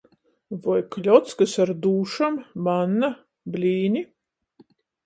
[0.63, 3.13] Voi kļockys ar dūšom, manna,
[3.55, 4.05] blīni?